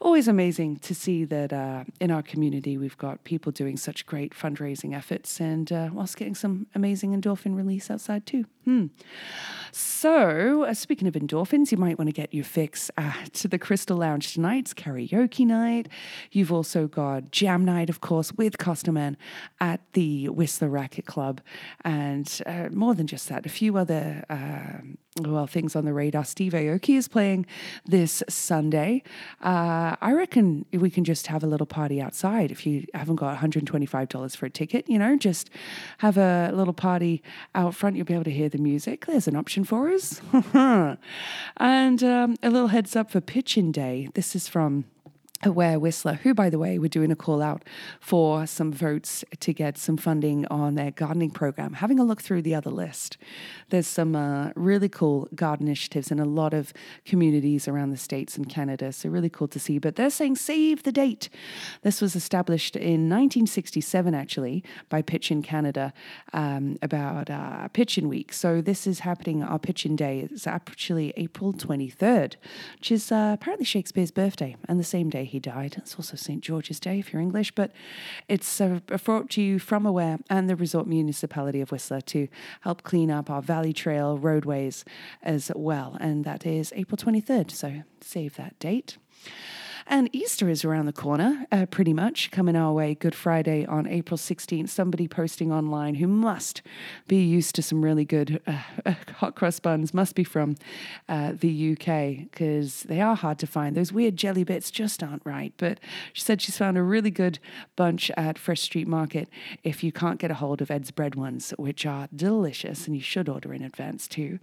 always 0.01 0.27
amazing 0.27 0.79
to 0.79 0.93
see 0.93 1.23
that 1.23 1.53
uh, 1.53 1.85
in 2.01 2.11
our 2.11 2.21
community 2.21 2.77
we've 2.77 2.97
got 2.97 3.23
people 3.23 3.53
doing 3.53 3.77
such 3.77 4.05
great 4.05 4.33
fundraising 4.33 4.93
efforts 4.93 5.39
and 5.39 5.71
uh, 5.71 5.87
whilst 5.93 6.17
getting 6.17 6.35
some 6.35 6.67
amazing 6.75 7.13
endorphin 7.17 7.55
release 7.55 7.89
outside 7.89 8.25
too. 8.25 8.43
Hmm. 8.69 8.85
So, 9.71 10.65
uh, 10.65 10.75
speaking 10.75 11.07
of 11.07 11.15
endorphins, 11.15 11.71
you 11.71 11.77
might 11.79 11.97
want 11.97 12.07
to 12.07 12.13
get 12.13 12.31
your 12.31 12.43
fix 12.43 12.91
at 12.97 13.33
the 13.33 13.57
Crystal 13.57 13.97
Lounge 13.97 14.31
tonight. 14.31 14.59
It's 14.59 14.75
karaoke 14.75 15.43
night. 15.43 15.89
You've 16.31 16.51
also 16.51 16.85
got 16.87 17.31
jam 17.31 17.65
night, 17.65 17.89
of 17.89 17.99
course, 17.99 18.31
with 18.33 18.59
Costerman 18.59 19.17
at 19.59 19.81
the 19.93 20.29
Whistler 20.29 20.69
Racquet 20.69 21.07
Club. 21.07 21.41
And 21.83 22.41
uh, 22.45 22.69
more 22.71 22.93
than 22.93 23.07
just 23.07 23.27
that, 23.29 23.47
a 23.47 23.49
few 23.49 23.75
other 23.75 24.23
uh, 24.29 24.85
well 25.27 25.47
things 25.47 25.75
on 25.75 25.85
the 25.85 25.93
radar. 25.93 26.25
Steve 26.25 26.53
Aoki 26.53 26.97
is 26.97 27.07
playing 27.07 27.45
this 27.85 28.23
Sunday. 28.29 29.03
Uh, 29.41 29.95
I 30.01 30.13
reckon 30.13 30.65
we 30.71 30.89
can 30.89 31.03
just 31.03 31.27
have 31.27 31.43
a 31.43 31.47
little 31.47 31.67
party 31.67 32.01
outside 32.01 32.51
if 32.51 32.65
you 32.65 32.85
haven't 32.93 33.15
got 33.15 33.37
$125 33.37 34.35
for 34.35 34.45
a 34.45 34.49
ticket. 34.49 34.89
You 34.89 34.99
know, 34.99 35.17
just 35.17 35.49
have 35.99 36.17
a 36.17 36.51
little 36.53 36.73
party 36.73 37.21
out 37.55 37.75
front. 37.75 37.95
You'll 37.95 38.05
be 38.05 38.13
able 38.13 38.23
to 38.25 38.31
hear 38.31 38.49
the 38.49 38.57
music. 38.57 39.05
There's 39.05 39.27
an 39.27 39.35
option 39.35 39.63
for 39.63 39.89
us. 39.89 40.21
and 41.57 42.03
um, 42.03 42.35
a 42.43 42.49
little 42.49 42.67
heads 42.67 42.95
up 42.95 43.11
for 43.11 43.21
Pitch-In 43.21 43.71
Day. 43.71 44.09
This 44.13 44.35
is 44.35 44.47
from 44.47 44.85
Aware 45.43 45.79
Whistler, 45.79 46.15
who, 46.15 46.33
by 46.33 46.49
the 46.49 46.59
way, 46.59 46.77
were 46.77 46.89
doing 46.89 47.11
a 47.11 47.15
call 47.15 47.41
out 47.41 47.63
for 48.01 48.45
some 48.45 48.73
votes 48.73 49.23
to 49.39 49.53
get 49.53 49.77
some 49.77 49.95
funding 49.95 50.45
on 50.47 50.75
their 50.75 50.91
gardening 50.91 51.31
program. 51.31 51.75
Having 51.75 51.99
a 51.99 52.03
look 52.03 52.21
through 52.21 52.41
the 52.41 52.53
other 52.53 52.69
list, 52.69 53.17
there's 53.69 53.87
some 53.87 54.17
uh, 54.17 54.51
really 54.55 54.89
cool 54.89 55.29
garden 55.33 55.67
initiatives 55.67 56.11
in 56.11 56.19
a 56.19 56.25
lot 56.25 56.53
of 56.53 56.73
communities 57.05 57.69
around 57.69 57.91
the 57.91 57.97
States 57.97 58.35
and 58.35 58.49
Canada. 58.49 58.91
So, 58.91 59.07
really 59.07 59.29
cool 59.29 59.47
to 59.47 59.59
see. 59.59 59.77
But 59.77 59.95
they're 59.95 60.09
saying 60.09 60.35
save 60.35 60.83
the 60.83 60.91
date. 60.91 61.29
This 61.83 62.01
was 62.01 62.17
established 62.17 62.75
in 62.75 63.07
1967, 63.09 64.13
actually, 64.13 64.61
by 64.89 65.01
Pitch-In 65.01 65.41
Canada 65.41 65.93
um, 66.33 66.77
about 66.81 67.29
uh, 67.29 67.69
Pitch-In 67.69 68.09
Week. 68.09 68.33
So, 68.33 68.59
this 68.59 68.85
is 68.85 68.99
happening, 68.99 69.41
our 69.41 69.59
Pitch-In 69.59 69.95
Day 69.95 70.27
is 70.29 70.45
actually 70.45 71.13
April 71.15 71.53
23rd, 71.53 72.35
which 72.75 72.91
is 72.91 73.09
uh, 73.09 73.31
apparently 73.35 73.65
Shakespeare's 73.65 74.11
birthday 74.11 74.57
and 74.67 74.77
the 74.77 74.83
same 74.83 75.09
day 75.09 75.28
he 75.29 75.39
died. 75.39 75.75
It's 75.77 75.95
also 75.95 76.15
St. 76.15 76.41
George's 76.41 76.79
Day 76.79 76.99
if 76.99 77.13
you're 77.13 77.21
English, 77.21 77.53
but 77.55 77.71
it's 78.27 78.59
uh, 78.59 78.79
brought 79.03 79.29
to 79.31 79.41
you 79.41 79.59
from 79.59 79.85
Aware 79.85 80.19
and 80.29 80.49
the 80.49 80.55
Resort 80.55 80.87
Municipality 80.87 81.61
of 81.61 81.71
Whistler 81.71 82.01
to 82.01 82.27
help 82.61 82.83
clean 82.83 83.09
up 83.09 83.29
our 83.29 83.41
Valley 83.41 83.73
Trail 83.73 84.17
roadways 84.17 84.83
as 85.23 85.51
well. 85.55 85.97
And 85.99 86.25
that 86.25 86.45
is 86.45 86.73
April 86.75 86.97
23rd, 86.97 87.51
so 87.51 87.83
save 88.01 88.35
that 88.35 88.59
date. 88.59 88.97
And 89.91 90.07
Easter 90.13 90.47
is 90.49 90.63
around 90.63 90.85
the 90.85 90.93
corner, 90.93 91.47
uh, 91.51 91.65
pretty 91.65 91.93
much 91.93 92.29
coming 92.29 92.55
our 92.55 92.71
way. 92.71 92.93
Good 92.93 93.15
Friday 93.15 93.65
on 93.65 93.87
April 93.87 94.19
16th. 94.19 94.69
Somebody 94.69 95.07
posting 95.07 95.51
online 95.51 95.95
who 95.95 96.05
must 96.05 96.61
be 97.07 97.23
used 97.23 97.55
to 97.55 97.63
some 97.63 97.83
really 97.83 98.05
good 98.05 98.39
uh, 98.45 98.59
uh, 98.85 98.93
hot 99.15 99.33
cross 99.35 99.59
buns 99.59 99.91
must 99.91 100.13
be 100.13 100.23
from 100.23 100.57
uh, 101.09 101.31
the 101.33 101.71
UK 101.71 102.29
because 102.29 102.83
they 102.83 103.01
are 103.01 103.15
hard 103.15 103.39
to 103.39 103.47
find. 103.47 103.75
Those 103.75 103.91
weird 103.91 104.15
jelly 104.15 104.43
bits 104.43 104.69
just 104.69 105.01
aren't 105.01 105.25
right. 105.25 105.53
But 105.57 105.79
she 106.13 106.21
said 106.21 106.39
she's 106.39 106.59
found 106.59 106.77
a 106.77 106.83
really 106.83 107.09
good 107.09 107.39
bunch 107.75 108.11
at 108.11 108.37
Fresh 108.37 108.61
Street 108.61 108.87
Market 108.87 109.27
if 109.63 109.83
you 109.83 109.91
can't 109.91 110.19
get 110.19 110.29
a 110.29 110.35
hold 110.35 110.61
of 110.61 110.69
Ed's 110.69 110.91
bread 110.91 111.15
ones, 111.15 111.51
which 111.57 111.87
are 111.87 112.07
delicious 112.15 112.85
and 112.85 112.95
you 112.95 113.01
should 113.01 113.27
order 113.27 113.55
in 113.55 113.63
advance 113.63 114.07
too. 114.07 114.37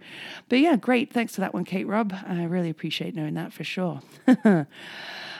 But 0.49 0.59
yeah, 0.59 0.75
great. 0.75 1.13
Thanks 1.13 1.35
for 1.35 1.39
that 1.39 1.53
one, 1.53 1.63
Kate 1.63 1.87
Rob. 1.87 2.13
I 2.27 2.43
really 2.43 2.69
appreciate 2.69 3.15
knowing 3.15 3.35
that 3.35 3.53
for 3.53 3.63
sure. 3.63 4.01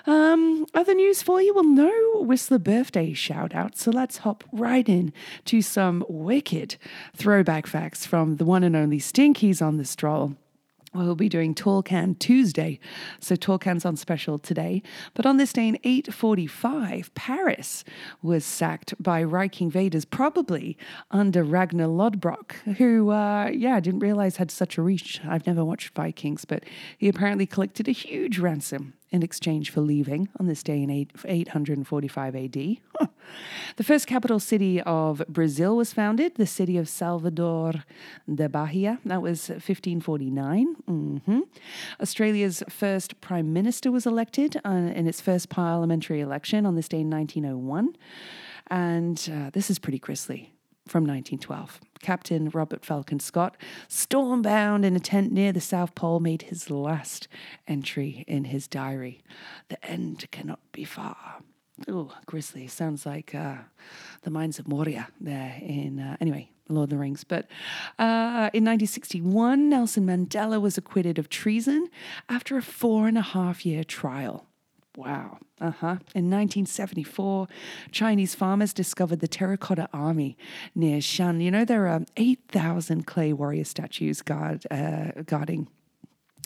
Um, 0.08 0.66
other 0.74 0.94
news 0.94 1.22
for 1.22 1.42
you? 1.42 1.54
Well, 1.54 1.66
no 1.66 1.92
Whistler 2.22 2.60
birthday 2.60 3.12
shout 3.12 3.54
out, 3.54 3.78
so 3.78 3.92
let's 3.92 4.20
hop 4.20 4.46
right 4.54 4.88
in 4.88 5.12
to 5.46 5.62
some 5.62 6.06
wicked 6.08 6.78
throwback 7.14 7.68
facts 7.68 8.06
from 8.06 8.38
the 8.38 8.46
one 8.46 8.64
and 8.64 8.74
only 8.74 9.00
Stinkies 9.00 9.62
on 9.62 9.76
the 9.76 9.84
stroll. 9.84 10.38
We'll 10.94 11.16
be 11.16 11.28
doing 11.28 11.54
Tall 11.54 11.84
Can 11.84 12.16
Tuesday, 12.16 12.80
so 13.20 13.36
Tall 13.36 13.60
Can's 13.60 13.84
on 13.84 13.98
special 13.98 14.40
today. 14.40 14.82
But 15.14 15.26
on 15.26 15.36
this 15.36 15.52
day 15.52 15.68
in 15.68 15.78
845, 15.84 17.14
Paris 17.14 17.84
was 18.22 18.46
sacked 18.46 18.94
by 18.98 19.22
Reich 19.24 19.62
invaders, 19.62 20.06
probably 20.06 20.78
under 21.12 21.44
Ragnar 21.44 21.88
Lodbrok, 21.88 22.54
who, 22.78 23.10
uh, 23.10 23.50
yeah, 23.50 23.76
I 23.76 23.82
didn't 23.82 24.00
realize 24.00 24.38
had 24.38 24.52
such 24.52 24.78
a 24.78 24.82
reach. 24.82 25.20
I've 25.28 25.46
never 25.46 25.66
watched 25.66 25.94
Vikings, 25.94 26.46
but 26.46 26.64
he 26.98 27.10
apparently 27.10 27.46
collected 27.46 27.90
a 27.90 27.92
huge 27.92 28.40
ransom 28.40 28.94
in 29.10 29.24
exchange 29.24 29.70
for 29.70 29.82
leaving 29.82 30.30
on 30.40 30.48
this 30.48 30.64
day 30.64 30.82
in 30.84 30.90
845 30.90 32.36
AD. 32.36 32.52
the 33.78 33.84
first 33.84 34.08
capital 34.08 34.40
city 34.40 34.82
of 34.82 35.24
Brazil 35.30 35.78
was 35.78 35.94
founded, 35.94 36.36
the 36.36 36.46
city 36.46 36.78
of 36.78 36.90
Salvador 36.90 37.86
da 38.34 38.48
Bahia. 38.48 39.00
That 39.06 39.22
was 39.22 39.50
1549. 39.50 40.76
Mm-hmm. 40.90 41.40
Australia's 42.02 42.64
first 42.70 43.20
prime 43.22 43.54
minister 43.54 43.92
was 43.92 44.06
elected 44.06 44.60
uh, 44.66 44.70
in 44.70 45.08
its 45.08 45.22
first 45.22 45.50
parliamentary 45.50 46.20
election 46.20 46.66
on 46.66 46.76
this 46.76 46.90
day 46.90 47.02
in 47.02 47.10
1901. 47.10 47.96
And 48.70 49.30
uh, 49.34 49.50
this 49.52 49.70
is 49.70 49.80
pretty 49.80 50.00
grisly 50.00 50.57
from 50.88 51.04
1912. 51.04 51.80
Captain 52.02 52.50
Robert 52.50 52.86
Falcon 52.86 53.20
Scott, 53.20 53.58
stormbound 53.88 54.86
in 54.86 54.96
a 54.96 55.00
tent 55.00 55.32
near 55.32 55.52
the 55.52 55.62
South 55.62 55.96
Pole, 55.96 56.20
made 56.20 56.44
his 56.44 56.70
last 56.70 57.28
entry 57.68 58.24
in 58.28 58.46
his 58.46 58.68
diary. 58.68 59.22
The 59.70 59.84
end 59.86 60.26
cannot 60.32 60.60
be 60.72 60.84
far. 60.84 61.42
Oh, 61.88 62.14
grisly. 62.26 62.68
Sounds 62.68 63.06
like 63.06 63.36
uh, 63.36 63.58
the 64.24 64.32
Mines 64.32 64.60
of 64.60 64.68
Moria 64.68 65.10
there 65.20 65.58
in, 65.62 66.00
uh, 66.00 66.18
anyway, 66.20 66.50
Lord 66.70 66.86
of 66.86 66.90
the 66.92 66.98
Rings. 66.98 67.24
But 67.24 67.46
uh, 68.00 68.50
in 68.54 68.66
1961, 68.66 69.70
Nelson 69.70 70.06
Mandela 70.06 70.60
was 70.60 70.78
acquitted 70.78 71.20
of 71.20 71.30
treason 71.30 71.90
after 72.30 72.58
a 72.58 72.62
four 72.62 73.08
and 73.08 73.18
a 73.18 73.22
half 73.22 73.66
year 73.66 73.84
trial. 73.84 74.47
Wow. 74.98 75.38
Uh 75.62 75.70
huh. 75.70 75.98
In 76.16 76.32
1974, 76.32 77.48
Chinese 77.92 78.34
farmers 78.34 78.74
discovered 78.74 79.20
the 79.20 79.28
Terracotta 79.28 79.88
Army 79.94 80.36
near 80.74 80.98
Xi'an. 80.98 81.40
You 81.40 81.52
know, 81.52 81.66
there 81.66 81.88
are 81.88 82.02
8,000 82.18 83.06
clay 83.06 83.32
warrior 83.32 83.64
statues 83.64 84.24
guard, 84.24 84.66
uh, 84.72 85.22
guarding 85.28 85.68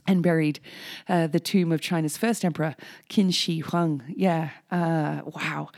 and 0.08 0.24
buried 0.24 0.60
uh, 1.08 1.28
the 1.28 1.40
tomb 1.40 1.72
of 1.72 1.82
China's 1.82 2.18
first 2.18 2.44
emperor, 2.44 2.76
Qin 3.10 3.34
Shi 3.34 3.60
Huang. 3.60 4.04
Yeah, 4.08 4.50
uh, 4.72 5.22
wow. 5.26 5.70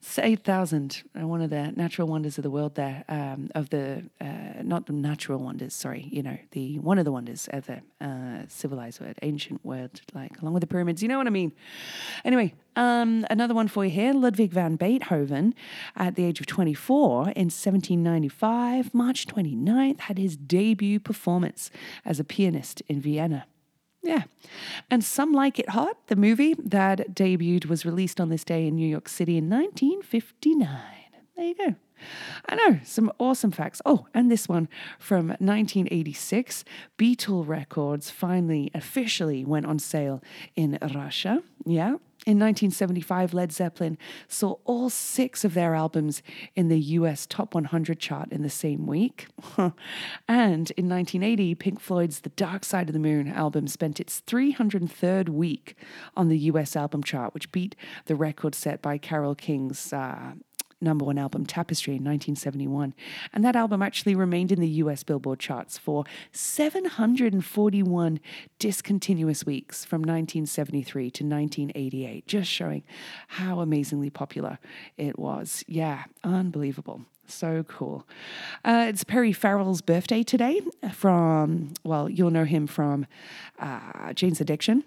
It's 0.00 0.18
8,000, 0.18 1.02
uh, 1.20 1.26
one 1.26 1.42
of 1.42 1.50
the 1.50 1.72
natural 1.72 2.08
wonders 2.08 2.38
of 2.38 2.42
the 2.42 2.50
world 2.50 2.74
there, 2.74 3.04
um, 3.08 3.50
of 3.54 3.70
the, 3.70 4.04
uh, 4.20 4.62
not 4.62 4.86
the 4.86 4.92
natural 4.92 5.38
wonders, 5.38 5.74
sorry, 5.74 6.08
you 6.10 6.22
know, 6.22 6.38
the 6.52 6.78
one 6.78 6.98
of 6.98 7.04
the 7.04 7.12
wonders 7.12 7.48
of 7.52 7.66
the 7.66 7.80
uh, 8.00 8.44
civilized 8.48 9.00
world, 9.00 9.14
ancient 9.22 9.64
world, 9.64 10.00
like 10.14 10.40
along 10.40 10.54
with 10.54 10.62
the 10.62 10.66
pyramids, 10.66 11.02
you 11.02 11.08
know 11.08 11.18
what 11.18 11.26
I 11.26 11.30
mean? 11.30 11.52
Anyway, 12.24 12.54
um, 12.76 13.26
another 13.30 13.54
one 13.54 13.68
for 13.68 13.84
you 13.84 13.90
here 13.90 14.12
Ludwig 14.12 14.52
van 14.52 14.76
Beethoven, 14.76 15.54
at 15.96 16.14
the 16.14 16.24
age 16.24 16.40
of 16.40 16.46
24 16.46 17.22
in 17.30 17.50
1795, 17.50 18.94
March 18.94 19.26
29th, 19.26 20.00
had 20.00 20.18
his 20.18 20.36
debut 20.36 21.00
performance 21.00 21.70
as 22.04 22.20
a 22.20 22.24
pianist 22.24 22.82
in 22.88 23.00
Vienna. 23.00 23.46
Yeah. 24.02 24.24
And 24.90 25.04
Some 25.04 25.32
Like 25.32 25.58
It 25.58 25.70
Hot, 25.70 25.96
the 26.06 26.16
movie 26.16 26.54
that 26.54 27.14
debuted, 27.14 27.66
was 27.66 27.84
released 27.84 28.20
on 28.20 28.28
this 28.28 28.44
day 28.44 28.66
in 28.66 28.76
New 28.76 28.88
York 28.88 29.08
City 29.08 29.36
in 29.36 29.50
1959. 29.50 30.78
There 31.36 31.44
you 31.44 31.54
go. 31.54 31.74
I 32.48 32.54
know, 32.54 32.80
some 32.82 33.12
awesome 33.18 33.50
facts. 33.50 33.82
Oh, 33.84 34.06
and 34.14 34.30
this 34.30 34.48
one 34.48 34.68
from 34.98 35.28
1986 35.28 36.64
Beatle 36.98 37.46
Records 37.46 38.10
finally 38.10 38.70
officially 38.74 39.44
went 39.44 39.66
on 39.66 39.78
sale 39.78 40.22
in 40.56 40.78
Russia. 40.94 41.42
Yeah. 41.66 41.96
In 42.26 42.38
1975, 42.38 43.32
Led 43.32 43.50
Zeppelin 43.50 43.96
saw 44.28 44.56
all 44.64 44.90
six 44.90 45.42
of 45.42 45.54
their 45.54 45.74
albums 45.74 46.22
in 46.54 46.68
the 46.68 46.78
US 46.78 47.26
Top 47.26 47.54
100 47.54 47.98
chart 47.98 48.30
in 48.30 48.42
the 48.42 48.50
same 48.50 48.86
week. 48.86 49.26
and 49.56 50.70
in 50.72 50.86
1980, 50.86 51.54
Pink 51.54 51.80
Floyd's 51.80 52.20
The 52.20 52.28
Dark 52.30 52.64
Side 52.64 52.90
of 52.90 52.92
the 52.92 52.98
Moon 52.98 53.26
album 53.26 53.66
spent 53.68 54.00
its 54.00 54.20
303rd 54.26 55.30
week 55.30 55.76
on 56.14 56.28
the 56.28 56.38
US 56.38 56.76
album 56.76 57.02
chart, 57.02 57.32
which 57.32 57.50
beat 57.52 57.74
the 58.04 58.16
record 58.16 58.54
set 58.54 58.82
by 58.82 58.98
Carole 58.98 59.34
King's 59.34 59.90
uh, 59.90 60.32
number 60.80 61.04
one 61.04 61.18
album, 61.18 61.46
Tapestry, 61.46 61.92
in 61.92 62.04
1971. 62.04 62.94
And 63.32 63.44
that 63.44 63.56
album 63.56 63.82
actually 63.82 64.14
remained 64.14 64.52
in 64.52 64.60
the 64.60 64.68
US 64.68 65.02
Billboard 65.02 65.38
charts 65.38 65.78
for 65.78 66.04
741 66.32 68.20
discontinuous 68.58 69.44
weeks 69.44 69.84
from 69.84 70.00
1973 70.00 71.10
to 71.10 71.24
1988, 71.24 72.26
just 72.26 72.50
showing 72.50 72.82
how 73.28 73.60
amazingly 73.60 74.10
popular 74.10 74.58
it 74.96 75.18
was. 75.18 75.64
Yeah, 75.66 76.04
unbelievable. 76.24 77.02
So 77.26 77.62
cool. 77.62 78.06
Uh, 78.64 78.86
it's 78.88 79.04
Perry 79.04 79.32
Farrell's 79.32 79.82
birthday 79.82 80.22
today 80.22 80.60
from, 80.92 81.74
well, 81.84 82.08
you'll 82.08 82.30
know 82.30 82.44
him 82.44 82.66
from 82.66 83.06
uh, 83.58 84.12
Jane's 84.14 84.40
Addiction 84.40 84.84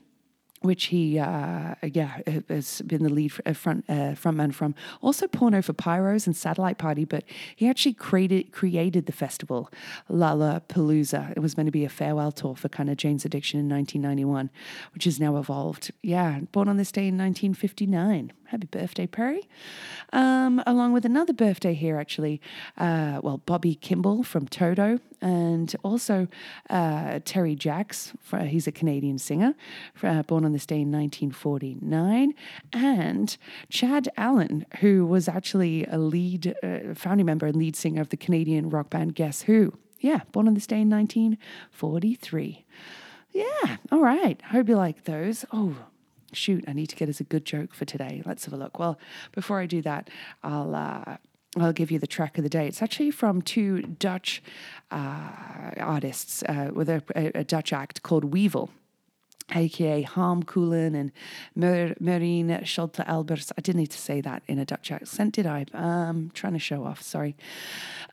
which 0.63 0.85
he, 0.85 1.19
uh, 1.19 1.75
yeah, 1.83 2.19
has 2.49 2.81
been 2.81 3.03
the 3.03 3.09
lead 3.09 3.33
uh, 3.45 3.53
front 3.53 3.85
uh, 3.89 4.15
frontman 4.15 4.53
from. 4.53 4.73
Also, 5.01 5.27
Porno 5.27 5.61
for 5.61 5.73
Pyros 5.73 6.25
and 6.25 6.35
Satellite 6.35 6.77
Party, 6.77 7.05
but 7.05 7.23
he 7.55 7.67
actually 7.69 7.93
created 7.93 8.51
created 8.51 9.05
the 9.05 9.11
festival 9.11 9.69
Lollapalooza. 10.09 11.31
It 11.31 11.39
was 11.39 11.57
meant 11.57 11.67
to 11.67 11.71
be 11.71 11.85
a 11.85 11.89
farewell 11.89 12.31
tour 12.31 12.55
for 12.55 12.69
kind 12.69 12.89
of 12.89 12.97
Jane's 12.97 13.25
Addiction 13.25 13.59
in 13.59 13.69
1991, 13.69 14.49
which 14.93 15.03
has 15.03 15.19
now 15.19 15.37
evolved. 15.37 15.91
Yeah, 16.01 16.39
born 16.51 16.69
on 16.69 16.77
this 16.77 16.91
day 16.91 17.07
in 17.07 17.17
1959. 17.17 18.31
Happy 18.53 18.67
birthday, 18.67 19.07
Perry. 19.07 19.49
Um, 20.11 20.61
along 20.67 20.93
with 20.93 21.05
another 21.05 21.33
birthday 21.33 21.73
here, 21.73 21.97
actually. 21.97 22.39
Uh, 22.77 23.19
well, 23.23 23.39
Bobby 23.39 23.73
Kimball 23.73 24.21
from 24.21 24.47
Toto, 24.47 24.99
and 25.21 25.75
also 25.81 26.27
uh, 26.69 27.19
Terry 27.25 27.55
Jacks. 27.55 28.13
He's 28.43 28.67
a 28.67 28.71
Canadian 28.71 29.17
singer, 29.17 29.55
uh, 30.03 30.21
born 30.21 30.45
on 30.45 30.53
this 30.53 30.67
day 30.67 30.81
in 30.81 30.91
1949. 30.91 32.35
And 32.73 33.35
Chad 33.69 34.07
Allen, 34.17 34.67
who 34.81 35.07
was 35.07 35.27
actually 35.27 35.85
a 35.85 35.97
lead 35.97 36.53
uh, 36.61 36.93
founding 36.93 37.25
member 37.25 37.47
and 37.47 37.55
lead 37.55 37.75
singer 37.75 38.01
of 38.01 38.09
the 38.09 38.17
Canadian 38.17 38.69
rock 38.69 38.91
band 38.91 39.15
Guess 39.15 39.41
Who. 39.41 39.73
Yeah, 39.99 40.19
born 40.31 40.47
on 40.47 40.53
this 40.53 40.67
day 40.67 40.81
in 40.81 40.91
1943. 40.91 42.65
Yeah, 43.31 43.77
all 43.91 44.01
right. 44.01 44.39
Hope 44.43 44.69
you 44.69 44.75
like 44.75 45.05
those. 45.05 45.43
Oh, 45.51 45.75
shoot, 46.33 46.63
I 46.67 46.73
need 46.73 46.87
to 46.87 46.95
get 46.95 47.09
us 47.09 47.19
a 47.19 47.23
good 47.23 47.45
joke 47.45 47.73
for 47.73 47.85
today. 47.85 48.21
Let's 48.25 48.45
have 48.45 48.53
a 48.53 48.57
look. 48.57 48.79
Well, 48.79 48.99
before 49.31 49.59
I 49.59 49.65
do 49.65 49.81
that, 49.81 50.09
I'll. 50.43 50.75
Uh, 50.75 51.17
I'll 51.55 51.71
give 51.71 51.91
you 51.91 51.99
the 51.99 52.07
track 52.07 52.39
of 52.39 52.43
the 52.43 52.49
day. 52.49 52.67
It's 52.67 52.81
actually 52.81 53.11
from 53.11 53.43
two 53.43 53.83
Dutch 53.83 54.41
uh, 54.89 55.69
artists 55.77 56.41
uh, 56.49 56.71
with 56.73 56.89
a, 56.89 57.03
a, 57.13 57.43
Dutch 57.43 57.71
act 57.71 58.01
called 58.01 58.23
Weevil 58.23 58.71
aka 59.51 60.01
Harm 60.03 60.43
Koelen 60.43 60.95
and 60.95 61.11
Mer- 61.55 61.95
Marine 61.99 62.63
Schulte 62.63 63.05
Elbers. 63.05 63.51
I 63.57 63.61
didn't 63.61 63.79
need 63.79 63.91
to 63.91 63.97
say 63.97 64.21
that 64.21 64.43
in 64.47 64.59
a 64.59 64.65
Dutch 64.65 64.91
accent, 64.91 65.35
did 65.35 65.45
I? 65.45 65.65
Um, 65.73 66.31
trying 66.33 66.53
to 66.53 66.59
show 66.59 66.85
off, 66.85 67.01
sorry. 67.01 67.35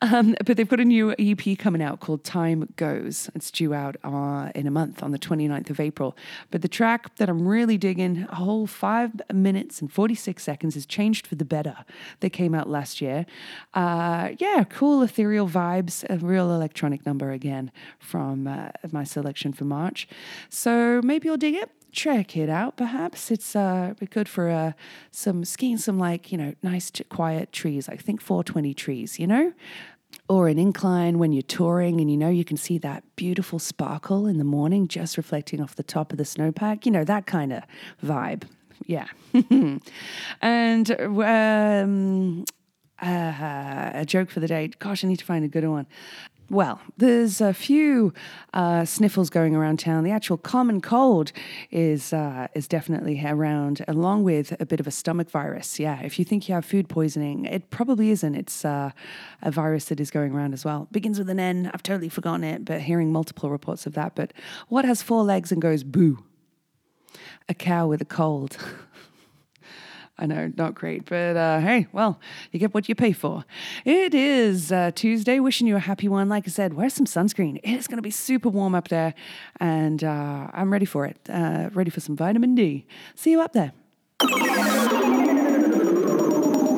Um, 0.03 0.35
but 0.45 0.57
they've 0.57 0.69
got 0.69 0.81
a 0.81 0.85
new 0.85 1.15
EP 1.19 1.59
coming 1.59 1.83
out 1.83 2.01
called 2.01 2.25
Time 2.25 2.73
Goes. 2.77 3.31
It's 3.35 3.51
due 3.51 3.75
out 3.75 3.97
uh, 4.03 4.51
in 4.55 4.67
a 4.67 4.71
month 4.71 5.03
on 5.03 5.11
the 5.11 5.19
29th 5.19 5.71
of 5.71 5.79
April. 5.79 6.17
But 6.51 6.63
the 6.63 6.69
track 6.69 7.17
that 7.17 7.29
I'm 7.29 7.47
really 7.47 7.77
digging, 7.77 8.27
a 8.31 8.37
whole 8.37 8.67
five 8.67 9.13
minutes 9.33 9.81
and 9.81 9.93
46 9.93 10.43
seconds, 10.43 10.77
is 10.77 10.87
Changed 10.87 11.27
for 11.27 11.35
the 11.35 11.45
Better. 11.45 11.77
That 12.21 12.31
came 12.31 12.55
out 12.55 12.69
last 12.69 13.01
year. 13.01 13.27
Uh, 13.75 14.31
yeah, 14.39 14.65
cool 14.65 15.03
ethereal 15.03 15.49
vibes, 15.49 16.05
a 16.09 16.17
real 16.19 16.51
electronic 16.51 17.05
number 17.05 17.33
again 17.33 17.71
from 17.99 18.47
uh, 18.47 18.69
my 18.93 19.05
selection 19.05 19.53
for 19.53 19.65
March. 19.65 20.09
So 20.49 21.01
maybe 21.05 21.30
you'll 21.31 21.37
dig 21.37 21.55
it 21.55 21.71
check 21.93 22.37
it 22.37 22.49
out. 22.49 22.77
Perhaps 22.77 23.31
it's 23.31 23.57
uh, 23.57 23.95
good 24.11 24.29
for 24.29 24.49
uh, 24.49 24.73
some 25.11 25.45
skiing, 25.45 25.77
some 25.77 25.99
like 25.99 26.33
you 26.33 26.39
know 26.39 26.55
nice 26.63 26.91
quiet 27.09 27.53
trees. 27.53 27.89
I 27.89 27.97
think 27.97 28.21
420 28.21 28.75
trees, 28.75 29.19
you 29.19 29.27
know, 29.27 29.53
or 30.29 30.49
an 30.49 30.59
incline 30.59 31.19
when 31.19 31.33
you're 31.33 31.43
touring 31.43 32.01
and 32.01 32.11
you 32.11 32.17
know 32.17 32.29
you 32.29 32.45
can 32.45 32.57
see 32.57 32.79
that 32.79 33.05
beautiful 33.17 33.59
sparkle 33.59 34.27
in 34.27 34.39
the 34.39 34.45
morning 34.45 34.89
just 34.89 35.17
reflecting 35.17 35.61
off 35.61 35.77
the 35.77 35.83
top 35.83 36.13
of 36.13 36.19
the 36.19 36.25
snowpack. 36.25 36.87
You 36.87 36.93
know 36.93 37.05
that 37.05 37.27
kind 37.27 37.53
of 37.53 37.63
vibe. 38.05 38.45
Yeah, 38.87 39.07
and 40.41 40.91
um, 41.01 42.45
uh, 43.03 43.91
a 43.95 44.05
joke 44.07 44.31
for 44.31 44.41
the 44.41 44.47
day. 44.47 44.71
Gosh, 44.79 45.05
I 45.05 45.09
need 45.09 45.19
to 45.19 45.25
find 45.25 45.45
a 45.45 45.49
good 45.49 45.67
one. 45.67 45.87
Well, 46.51 46.81
there's 46.97 47.41
a 47.41 47.55
few 47.55 48.13
uh, 48.53 48.85
sniffles 48.85 49.31
going 49.31 49.55
around 49.55 49.79
town. 49.79 50.03
The 50.03 50.11
actual 50.11 50.37
common 50.37 50.81
cold 50.81 51.31
is 51.71 52.13
uh, 52.13 52.49
is 52.55 52.67
definitely 52.67 53.25
around, 53.25 53.85
along 53.87 54.25
with 54.25 54.57
a 54.59 54.67
bit 54.67 54.81
of 54.81 54.89
a 54.89 54.91
stomach 54.91 55.31
virus. 55.31 55.79
Yeah, 55.79 56.01
if 56.01 56.19
you 56.19 56.25
think 56.25 56.49
you 56.49 56.57
have 56.57 56.65
food 56.65 56.89
poisoning, 56.89 57.45
it 57.45 57.71
probably 57.71 58.11
isn't. 58.11 58.35
It's 58.35 58.65
uh, 58.65 58.91
a 59.43 59.51
virus 59.53 59.85
that 59.87 60.01
is 60.01 60.11
going 60.11 60.33
around 60.33 60.53
as 60.53 60.65
well. 60.65 60.89
Begins 60.91 61.21
with 61.21 61.31
an 61.31 61.39
N. 61.39 61.71
I've 61.73 61.85
totally 61.85 62.09
forgotten 62.09 62.43
it, 62.43 62.65
but 62.65 62.81
hearing 62.81 63.13
multiple 63.13 63.49
reports 63.49 63.87
of 63.87 63.95
that. 63.95 64.17
But 64.17 64.33
what 64.67 64.85
has 64.85 65.03
four 65.03 65.23
legs 65.23 65.53
and 65.53 65.63
goes 65.63 65.85
boo? 65.85 66.25
A 67.49 67.55
cow 67.55 67.87
with 67.87 68.01
a 68.01 68.05
cold. 68.05 68.57
I 70.21 70.27
know, 70.27 70.53
not 70.55 70.75
great, 70.75 71.07
but 71.07 71.35
uh, 71.35 71.61
hey, 71.61 71.87
well, 71.93 72.21
you 72.53 72.61
get 72.61 72.75
what 72.75 72.91
you 72.91 72.95
pay 72.95 73.13
for. 73.13 73.45
It 73.87 74.15
is 74.15 74.71
uh, 74.71 74.91
Tuesday. 74.95 75.41
Wishing 75.41 75.67
you 75.67 75.77
a 75.77 75.81
happy 75.81 76.09
one. 76.09 76.29
Like 76.29 76.47
I 76.47 76.51
said, 76.51 76.75
wear 76.75 76.91
some 76.91 77.07
sunscreen. 77.07 77.59
It 77.63 77.71
is 77.71 77.89
going 77.89 77.97
to 77.97 78.03
be 78.03 78.11
super 78.11 78.51
warm 78.51 78.75
up 78.75 78.89
there, 78.89 79.15
and 79.61 80.05
uh, 80.05 80.49
I'm 80.53 80.71
ready 80.71 80.85
for 80.85 81.07
it. 81.07 81.17
Uh, 81.29 81.71
ready 81.73 81.91
for 81.91 82.01
some 82.01 82.17
vitamin 82.17 82.55
D. 82.55 82.87
See 83.15 83.31
you 83.31 83.41
up 83.41 83.55
there. 83.55 83.73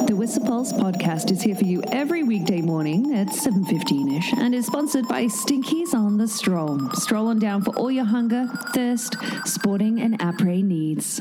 The 0.06 0.14
Whistler 0.16 0.46
Pulse 0.46 0.72
podcast 0.72 1.32
is 1.32 1.42
here 1.42 1.56
for 1.56 1.64
you 1.64 1.82
every 1.90 2.22
weekday 2.22 2.60
morning 2.60 3.12
at 3.14 3.26
7.15ish 3.28 4.38
and 4.38 4.54
is 4.54 4.66
sponsored 4.66 5.08
by 5.08 5.24
Stinkies 5.24 5.94
on 5.94 6.18
the 6.18 6.28
Stroll. 6.28 6.78
Stroll 6.92 7.26
on 7.26 7.40
down 7.40 7.62
for 7.64 7.74
all 7.76 7.90
your 7.90 8.04
hunger, 8.04 8.46
thirst, 8.72 9.16
sporting 9.46 10.00
and 10.00 10.16
après 10.20 10.62
needs. 10.62 11.20